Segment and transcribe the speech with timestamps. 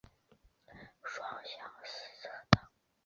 [1.03, 2.71] 双向四车道。